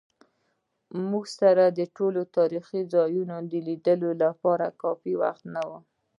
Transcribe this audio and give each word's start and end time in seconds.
موږ 1.09 1.25
سره 1.39 1.63
د 1.69 1.79
ټولو 1.97 2.21
تاریخي 2.37 2.81
ځایونو 2.93 3.35
د 3.51 3.53
لیدو 3.67 4.11
لپاره 4.23 4.65
کافي 4.81 5.13
وخت 5.21 5.43
نه 5.55 5.63
و. 5.67 5.71